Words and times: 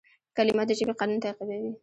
کلیمه 0.37 0.63
د 0.67 0.71
ژبي 0.79 0.93
قانون 0.99 1.19
تعقیبوي. 1.23 1.71